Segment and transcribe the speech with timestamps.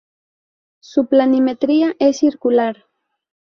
[0.79, 2.85] Su planimetría es circular.